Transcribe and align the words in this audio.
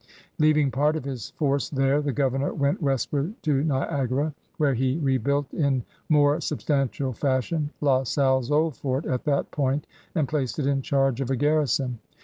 Leaving 0.39 0.71
part 0.71 0.95
of 0.95 1.03
his 1.05 1.29
force 1.35 1.69
there, 1.69 2.01
the 2.01 2.11
governor 2.11 2.51
went 2.55 2.81
westward 2.81 3.35
to 3.43 3.63
Niagara, 3.63 4.33
where 4.57 4.73
he 4.73 4.97
rebuilt 4.97 5.53
in 5.53 5.83
more 6.09 6.41
substantial 6.41 7.13
fashion 7.13 7.69
La 7.81 8.01
Salle's 8.01 8.49
old 8.49 8.75
fort 8.75 9.05
at 9.05 9.25
that 9.25 9.51
point 9.51 9.85
and 10.15 10.27
placed 10.27 10.57
it 10.57 10.65
in 10.65 10.81
charge 10.81 11.21
of 11.21 11.29
a 11.29 11.35
garrison. 11.35 11.99